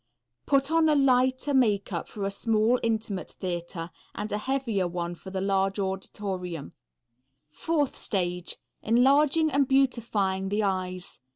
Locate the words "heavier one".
4.39-5.13